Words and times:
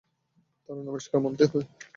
দারুণ 0.69 0.87
আবিষ্কার 0.91 1.19
মানতেই 1.23 1.47
হবে! 1.47 1.63